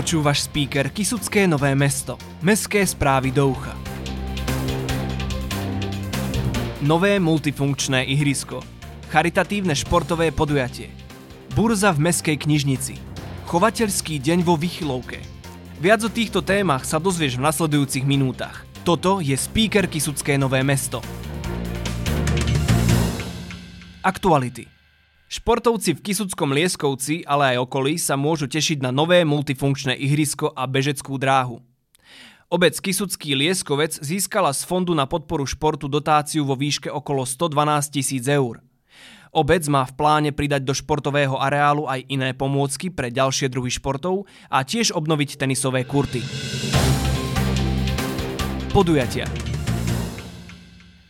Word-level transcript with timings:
Počúvaš 0.00 0.48
speaker 0.48 0.88
Kisucké 0.88 1.44
Nové 1.44 1.76
mesto. 1.76 2.16
Mestské 2.40 2.80
správy 2.88 3.36
do 3.36 3.52
ucha. 3.52 3.76
Nové 6.80 7.20
multifunkčné 7.20 8.08
ihrisko. 8.08 8.64
Charitatívne 9.12 9.76
športové 9.76 10.32
podujatie. 10.32 10.88
Burza 11.52 11.92
v 11.92 12.08
Mestskej 12.08 12.40
knižnici. 12.40 12.96
Chovateľský 13.44 14.24
deň 14.24 14.40
vo 14.40 14.56
Vychylovke. 14.56 15.20
Viac 15.84 16.00
o 16.00 16.08
týchto 16.08 16.40
témach 16.40 16.88
sa 16.88 16.96
dozvieš 16.96 17.36
v 17.36 17.44
nasledujúcich 17.44 18.08
minútach. 18.08 18.64
Toto 18.88 19.20
je 19.20 19.36
speaker 19.36 19.84
Kisucké 19.84 20.40
Nové 20.40 20.64
mesto. 20.64 21.04
Aktuality. 24.00 24.79
Športovci 25.30 25.94
v 25.94 26.02
Kisuckom 26.02 26.50
Lieskovci, 26.50 27.22
ale 27.22 27.54
aj 27.54 27.62
okolí 27.62 28.02
sa 28.02 28.18
môžu 28.18 28.50
tešiť 28.50 28.82
na 28.82 28.90
nové 28.90 29.22
multifunkčné 29.22 29.94
ihrisko 29.94 30.50
a 30.50 30.66
bežeckú 30.66 31.14
dráhu. 31.22 31.62
Obec 32.50 32.74
Kisucký 32.74 33.38
Lieskovec 33.38 33.94
získala 34.02 34.50
z 34.50 34.66
Fondu 34.66 34.90
na 34.90 35.06
podporu 35.06 35.46
športu 35.46 35.86
dotáciu 35.86 36.42
vo 36.42 36.58
výške 36.58 36.90
okolo 36.90 37.22
112 37.22 37.94
tisíc 37.94 38.26
eur. 38.26 38.58
Obec 39.30 39.62
má 39.70 39.86
v 39.86 39.94
pláne 39.94 40.30
pridať 40.34 40.66
do 40.66 40.74
športového 40.74 41.38
areálu 41.38 41.86
aj 41.86 42.10
iné 42.10 42.34
pomôcky 42.34 42.90
pre 42.90 43.14
ďalšie 43.14 43.46
druhy 43.54 43.70
športov 43.70 44.26
a 44.50 44.66
tiež 44.66 44.90
obnoviť 44.90 45.38
tenisové 45.38 45.86
kurty. 45.86 46.26
Podujatia 48.74 49.30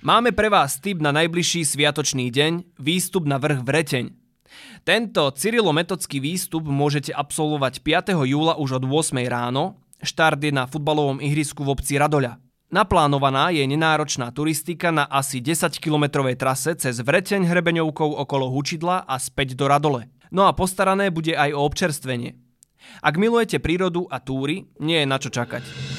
Máme 0.00 0.32
pre 0.32 0.48
vás 0.48 0.80
tip 0.80 0.96
na 0.96 1.12
najbližší 1.12 1.60
sviatočný 1.60 2.32
deň, 2.32 2.80
výstup 2.80 3.28
na 3.28 3.36
vrch 3.36 3.60
Vreteň. 3.60 4.08
Tento 4.80 5.28
cyrilometodský 5.28 6.24
výstup 6.24 6.64
môžete 6.64 7.12
absolvovať 7.12 7.84
5. 7.84 8.16
júla 8.24 8.56
už 8.56 8.80
od 8.80 8.88
8. 8.88 9.20
ráno, 9.28 9.76
štart 10.00 10.40
je 10.40 10.56
na 10.56 10.64
futbalovom 10.64 11.20
ihrisku 11.20 11.68
v 11.68 11.76
obci 11.76 12.00
Radoľa. 12.00 12.40
Naplánovaná 12.72 13.52
je 13.52 13.60
nenáročná 13.68 14.32
turistika 14.32 14.88
na 14.88 15.04
asi 15.04 15.44
10-kilometrovej 15.44 16.40
trase 16.40 16.80
cez 16.80 16.96
Vreteň 16.96 17.44
hrebeňovkou 17.44 18.24
okolo 18.24 18.48
Hučidla 18.56 19.04
a 19.04 19.20
späť 19.20 19.52
do 19.52 19.68
Radole. 19.68 20.08
No 20.32 20.48
a 20.48 20.56
postarané 20.56 21.12
bude 21.12 21.36
aj 21.36 21.52
o 21.52 21.60
občerstvenie. 21.60 22.40
Ak 23.04 23.20
milujete 23.20 23.60
prírodu 23.60 24.08
a 24.08 24.16
túry, 24.16 24.64
nie 24.80 25.04
je 25.04 25.04
na 25.04 25.20
čo 25.20 25.28
čakať. 25.28 25.89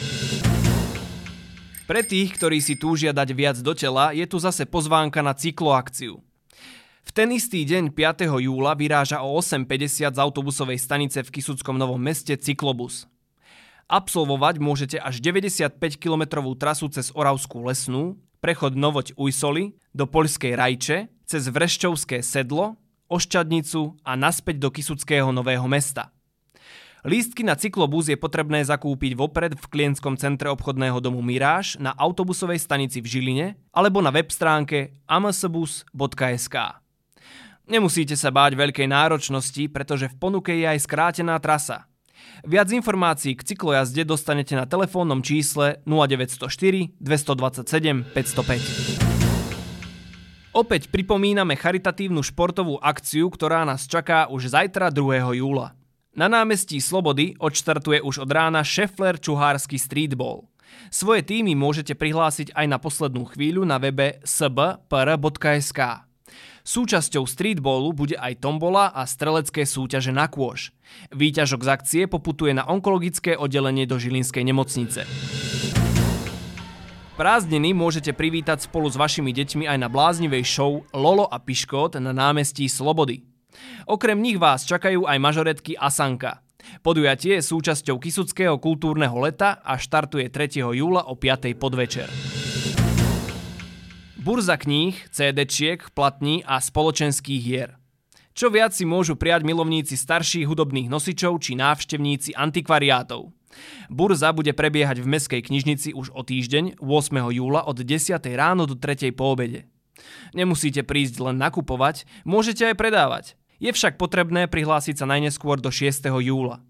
Pre 1.91 2.07
tých, 2.07 2.39
ktorí 2.39 2.63
si 2.63 2.79
túžia 2.79 3.11
dať 3.11 3.35
viac 3.35 3.59
do 3.59 3.75
tela, 3.75 4.15
je 4.15 4.23
tu 4.23 4.39
zase 4.39 4.63
pozvánka 4.63 5.19
na 5.19 5.35
cykloakciu. 5.35 6.23
V 7.03 7.11
ten 7.11 7.27
istý 7.35 7.67
deň 7.67 7.91
5. 7.91 8.31
júla 8.31 8.79
vyráža 8.79 9.19
o 9.19 9.35
8.50 9.35 10.15
z 10.15 10.19
autobusovej 10.23 10.79
stanice 10.79 11.19
v 11.19 11.27
Kisuckom 11.27 11.75
Novom 11.75 11.99
meste 11.99 12.31
cyklobus. 12.39 13.11
Absolvovať 13.91 14.63
môžete 14.63 15.03
až 15.03 15.19
95-kilometrovú 15.19 16.55
trasu 16.55 16.87
cez 16.87 17.11
Oravskú 17.11 17.59
lesnú, 17.67 18.15
prechod 18.39 18.79
Novoť 18.79 19.11
Ujsoli, 19.19 19.75
do 19.91 20.07
Poľskej 20.07 20.55
Rajče, 20.55 21.11
cez 21.27 21.43
Vrešťovské 21.43 22.23
sedlo, 22.23 22.79
Oščadnicu 23.11 23.99
a 24.07 24.15
naspäť 24.15 24.63
do 24.63 24.71
Kisuckého 24.71 25.35
Nového 25.35 25.67
mesta– 25.67 26.07
Lístky 27.01 27.41
na 27.41 27.57
cyklobus 27.57 28.13
je 28.13 28.15
potrebné 28.17 28.61
zakúpiť 28.61 29.17
vopred 29.17 29.57
v 29.57 29.65
klientskom 29.73 30.21
centre 30.21 30.53
obchodného 30.53 31.01
domu 31.01 31.25
Miráž 31.25 31.73
na 31.81 31.97
autobusovej 31.97 32.61
stanici 32.61 33.01
v 33.01 33.09
Žiline 33.09 33.57
alebo 33.73 34.05
na 34.05 34.13
web 34.13 34.29
stránke 34.29 35.01
amsbus.sk. 35.09 36.55
Nemusíte 37.65 38.13
sa 38.13 38.29
báť 38.29 38.53
veľkej 38.53 38.85
náročnosti, 38.85 39.65
pretože 39.73 40.13
v 40.13 40.15
ponuke 40.21 40.53
je 40.53 40.69
aj 40.69 40.77
skrátená 40.85 41.41
trasa. 41.41 41.89
Viac 42.45 42.69
informácií 42.69 43.33
k 43.33 43.49
cyklojazde 43.49 44.05
dostanete 44.05 44.53
na 44.53 44.69
telefónnom 44.69 45.25
čísle 45.25 45.81
0904 45.89 47.01
227 47.01 48.13
505. 48.13 50.53
Opäť 50.53 50.93
pripomíname 50.93 51.57
charitatívnu 51.57 52.21
športovú 52.21 52.77
akciu, 52.77 53.25
ktorá 53.33 53.65
nás 53.65 53.89
čaká 53.89 54.29
už 54.29 54.53
zajtra 54.53 54.93
2. 54.93 55.41
júla. 55.41 55.80
Na 56.11 56.27
námestí 56.27 56.83
Slobody 56.83 57.39
odštartuje 57.39 58.03
už 58.03 58.27
od 58.27 58.29
rána 58.35 58.67
Šefler 58.67 59.15
Čuhársky 59.15 59.79
streetball. 59.79 60.43
Svoje 60.91 61.23
týmy 61.23 61.55
môžete 61.55 61.95
prihlásiť 61.95 62.51
aj 62.51 62.65
na 62.67 62.83
poslednú 62.83 63.31
chvíľu 63.31 63.63
na 63.63 63.79
webe 63.79 64.19
sbpr.sk. 64.27 65.79
Súčasťou 66.67 67.23
streetballu 67.23 67.95
bude 67.95 68.19
aj 68.19 68.43
tombola 68.43 68.91
a 68.91 69.07
strelecké 69.07 69.63
súťaže 69.63 70.11
na 70.11 70.27
kôž. 70.27 70.75
Výťažok 71.15 71.63
z 71.63 71.69
akcie 71.71 72.01
poputuje 72.11 72.51
na 72.51 72.67
onkologické 72.67 73.39
oddelenie 73.39 73.87
do 73.87 73.95
Žilinskej 73.95 74.43
nemocnice. 74.43 75.07
Prázdniny 77.15 77.71
môžete 77.71 78.11
privítať 78.11 78.67
spolu 78.67 78.91
s 78.91 78.99
vašimi 78.99 79.31
deťmi 79.31 79.63
aj 79.63 79.77
na 79.79 79.87
bláznivej 79.87 80.43
show 80.43 80.83
Lolo 80.91 81.23
a 81.31 81.39
Piškot 81.39 81.95
na 82.03 82.11
námestí 82.11 82.67
Slobody. 82.67 83.30
Okrem 83.87 84.19
nich 84.21 84.37
vás 84.37 84.63
čakajú 84.67 85.07
aj 85.07 85.17
mažoretky 85.17 85.75
Asanka. 85.75 86.43
Podujatie 86.85 87.41
je 87.41 87.47
súčasťou 87.47 87.97
Kisuckého 87.97 88.55
kultúrneho 88.61 89.17
leta 89.17 89.59
a 89.65 89.75
štartuje 89.81 90.29
3. 90.29 90.61
júla 90.77 91.09
o 91.09 91.17
5. 91.17 91.57
podvečer. 91.57 92.09
Burza 94.21 94.53
kníh, 94.53 94.93
CD-čiek, 95.09 95.81
platní 95.97 96.45
a 96.45 96.61
spoločenských 96.61 97.41
hier. 97.41 97.81
Čo 98.37 98.53
viac 98.53 98.71
si 98.71 98.85
môžu 98.85 99.17
prijať 99.17 99.43
milovníci 99.43 99.97
starších 99.97 100.45
hudobných 100.45 100.87
nosičov 100.93 101.41
či 101.41 101.57
návštevníci 101.57 102.37
antikvariátov. 102.37 103.33
Burza 103.91 104.31
bude 104.31 104.53
prebiehať 104.55 105.03
v 105.03 105.09
Mestskej 105.09 105.41
knižnici 105.43 105.91
už 105.91 106.13
o 106.15 106.21
týždeň, 106.23 106.79
8. 106.79 107.35
júla 107.35 107.65
od 107.65 107.81
10. 107.81 108.15
ráno 108.37 108.69
do 108.69 108.77
3. 108.77 109.11
po 109.11 109.33
obede. 109.33 109.67
Nemusíte 110.37 110.85
prísť 110.85 111.19
len 111.19 111.41
nakupovať, 111.41 112.07
môžete 112.23 112.71
aj 112.71 112.75
predávať. 112.79 113.25
Je 113.61 113.69
však 113.69 114.01
potrebné 114.01 114.49
prihlásiť 114.49 114.97
sa 114.97 115.05
najneskôr 115.05 115.61
do 115.61 115.69
6. 115.69 116.09
júla. 116.09 116.65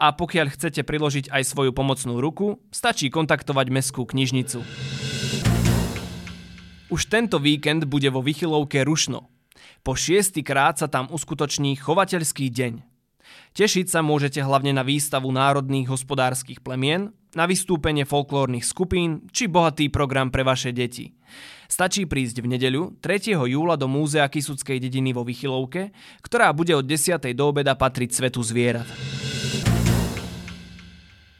A 0.00 0.16
pokiaľ 0.16 0.48
chcete 0.56 0.80
priložiť 0.80 1.28
aj 1.28 1.44
svoju 1.44 1.76
pomocnú 1.76 2.24
ruku, 2.24 2.56
stačí 2.72 3.12
kontaktovať 3.12 3.68
Mestskú 3.68 4.08
knižnicu. 4.08 4.64
Už 6.88 7.00
tento 7.12 7.36
víkend 7.36 7.84
bude 7.84 8.08
vo 8.08 8.24
Vychylovke 8.24 8.80
Rušno. 8.80 9.28
Po 9.84 9.92
šiestý 9.92 10.40
krát 10.40 10.80
sa 10.80 10.88
tam 10.88 11.12
uskutoční 11.12 11.76
chovateľský 11.76 12.48
deň. 12.48 12.80
Tešiť 13.52 13.92
sa 13.92 14.00
môžete 14.00 14.40
hlavne 14.40 14.72
na 14.72 14.88
výstavu 14.88 15.28
národných 15.28 15.92
hospodárskych 15.92 16.64
plemien, 16.64 17.12
na 17.36 17.44
vystúpenie 17.44 18.08
folklórnych 18.08 18.64
skupín 18.64 19.28
či 19.28 19.44
bohatý 19.44 19.92
program 19.92 20.32
pre 20.32 20.40
vaše 20.40 20.72
deti. 20.72 21.12
Stačí 21.68 22.08
prísť 22.08 22.40
v 22.40 22.56
nedeľu 22.56 22.96
3. 23.04 23.36
júla 23.36 23.76
do 23.76 23.84
Múzea 23.84 24.24
Kisuckej 24.24 24.80
dediny 24.80 25.12
vo 25.12 25.20
Vychylovke, 25.20 25.92
ktorá 26.24 26.48
bude 26.56 26.72
od 26.72 26.88
10. 26.88 27.20
do 27.36 27.44
obeda 27.44 27.76
patriť 27.76 28.16
svetu 28.16 28.40
zvierat. 28.40 28.88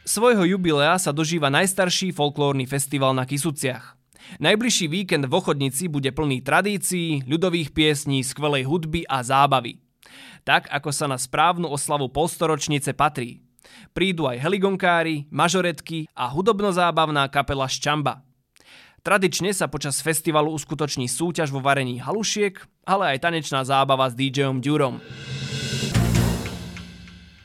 Svojho 0.07 0.45
jubilea 0.45 1.01
sa 1.01 1.11
dožíva 1.11 1.49
najstarší 1.49 2.13
folklórny 2.13 2.69
festival 2.69 3.17
na 3.17 3.25
Kisuciach. 3.25 3.97
Najbližší 4.43 4.87
víkend 4.91 5.25
v 5.31 5.33
Ochodnici 5.33 5.87
bude 5.87 6.11
plný 6.11 6.43
tradícií, 6.43 7.25
ľudových 7.25 7.71
piesní, 7.71 8.27
skvelej 8.27 8.67
hudby 8.67 9.07
a 9.07 9.23
zábavy. 9.23 9.79
Tak, 10.43 10.71
ako 10.71 10.91
sa 10.91 11.07
na 11.07 11.19
správnu 11.19 11.71
oslavu 11.71 12.11
polstoročnice 12.11 12.95
patrí. 12.95 13.46
Prídu 13.97 14.29
aj 14.29 14.43
heligonkári, 14.45 15.25
mažoretky 15.33 16.11
a 16.13 16.29
hudobno-zábavná 16.29 17.33
kapela 17.33 17.65
Ščamba. 17.65 18.27
Tradične 19.07 19.55
sa 19.55 19.71
počas 19.71 20.03
festivalu 20.03 20.51
uskutoční 20.51 21.07
súťaž 21.07 21.55
vo 21.55 21.63
varení 21.63 22.03
halušiek, 22.03 22.59
ale 22.83 23.15
aj 23.15 23.23
tanečná 23.23 23.63
zábava 23.63 24.11
s 24.11 24.19
DJom 24.19 24.59
Durom. 24.59 24.99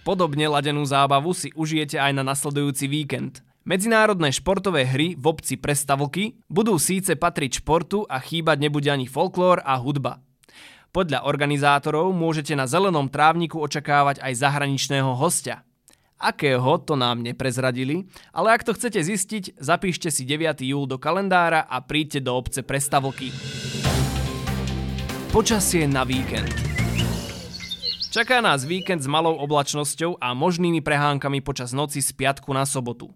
Podobne 0.01 0.50
ladenú 0.50 0.81
zábavu 0.81 1.38
si 1.38 1.53
užijete 1.53 2.01
aj 2.01 2.18
na 2.18 2.25
nasledujúci 2.25 2.89
víkend. 2.89 3.45
Medzinárodné 3.62 4.33
športové 4.33 4.89
hry 4.89 5.13
v 5.13 5.24
obci 5.29 5.53
Prestavlky 5.53 6.41
budú 6.50 6.81
síce 6.81 7.13
patriť 7.13 7.62
športu 7.62 8.09
a 8.09 8.17
chýbať 8.17 8.57
nebude 8.57 8.89
ani 8.89 9.06
folklór 9.06 9.62
a 9.62 9.77
hudba. 9.77 10.17
Podľa 10.89 11.29
organizátorov 11.29 12.09
môžete 12.09 12.57
na 12.57 12.65
zelenom 12.65 13.06
trávniku 13.06 13.62
očakávať 13.62 14.17
aj 14.19 14.33
zahraničného 14.33 15.13
hostia– 15.13 15.62
Akého 16.21 16.77
to 16.77 16.94
nám 16.94 17.25
neprezradili, 17.25 18.06
ale 18.29 18.53
ak 18.53 18.62
to 18.62 18.77
chcete 18.77 19.01
zistiť, 19.01 19.44
zapíšte 19.57 20.13
si 20.13 20.21
9. 20.21 20.62
júl 20.62 20.85
do 20.85 21.01
kalendára 21.01 21.65
a 21.65 21.81
príďte 21.81 22.21
do 22.21 22.38
obce 22.38 22.62
Prestavlky. 22.62 23.33
Počasie 25.33 25.89
na 25.89 26.06
víkend. 26.06 26.53
Čaká 28.13 28.38
nás 28.38 28.69
víkend 28.69 29.01
s 29.01 29.09
malou 29.09 29.33
oblačnosťou 29.41 30.21
a 30.21 30.38
možnými 30.38 30.85
prehánkami 30.85 31.41
počas 31.41 31.73
noci 31.73 32.06
z 32.06 32.13
piatku 32.13 32.53
na 32.53 32.69
sobotu. 32.69 33.09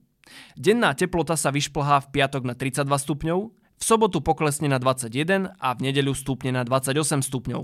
Denná 0.57 0.97
teplota 0.97 1.37
sa 1.37 1.53
vyšplhá 1.53 2.09
v 2.09 2.09
piatok 2.09 2.41
na 2.41 2.57
32 2.57 2.89
stupňov, 2.89 3.39
v 3.53 3.83
sobotu 3.83 4.23
poklesne 4.23 4.65
na 4.65 4.81
21 4.81 5.53
a 5.61 5.67
v 5.75 5.79
nedeľu 5.91 6.15
stúpne 6.17 6.55
na 6.55 6.65
28 6.65 7.21
stupňov. 7.21 7.61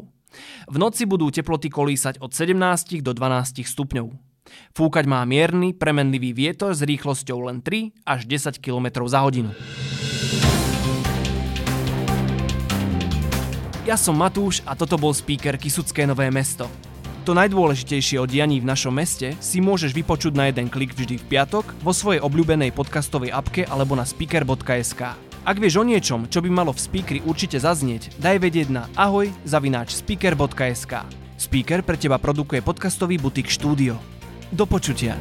V 0.70 0.76
noci 0.78 1.08
budú 1.08 1.32
teploty 1.34 1.72
kolísať 1.72 2.20
od 2.22 2.30
17 2.36 3.02
do 3.02 3.16
12 3.16 3.64
stupňov. 3.64 4.31
Fúkať 4.72 5.06
má 5.08 5.24
mierny, 5.28 5.76
premenlivý 5.76 6.32
vietor 6.32 6.72
s 6.76 6.82
rýchlosťou 6.86 7.52
len 7.52 7.60
3 7.60 7.92
až 8.04 8.28
10 8.28 8.58
km 8.62 9.04
za 9.08 9.24
hodinu. 9.24 9.52
Ja 13.82 13.98
som 13.98 14.14
Matúš 14.14 14.62
a 14.64 14.78
toto 14.78 14.96
bol 14.96 15.12
speaker 15.12 15.58
Kisucké 15.58 16.06
Nové 16.06 16.30
mesto. 16.30 16.70
To 17.26 17.38
najdôležitejšie 17.38 18.18
o 18.18 18.26
dianí 18.26 18.58
v 18.58 18.70
našom 18.70 18.94
meste 18.94 19.38
si 19.38 19.62
môžeš 19.62 19.94
vypočuť 19.94 20.34
na 20.34 20.50
jeden 20.50 20.74
klik 20.74 20.98
vždy 20.98 21.22
v 21.22 21.28
piatok 21.30 21.70
vo 21.86 21.94
svojej 21.94 22.18
obľúbenej 22.22 22.74
podcastovej 22.74 23.30
apke 23.30 23.62
alebo 23.70 23.94
na 23.94 24.06
speaker.sk. 24.06 25.18
Ak 25.42 25.58
vieš 25.58 25.82
o 25.82 25.86
niečom, 25.86 26.30
čo 26.30 26.42
by 26.42 26.50
malo 26.54 26.74
v 26.74 26.82
speakeri 26.82 27.20
určite 27.26 27.58
zaznieť, 27.58 28.14
daj 28.22 28.38
vedieť 28.42 28.70
na 28.70 28.86
ahoj 28.94 29.30
zavináč 29.46 29.98
speaker.sk. 29.98 31.02
Speaker 31.42 31.82
pre 31.82 31.98
teba 31.98 32.22
produkuje 32.22 32.62
podcastový 32.62 33.18
butik 33.18 33.50
štúdio. 33.50 34.21
Do 34.52 34.68
počutia. 34.68 35.16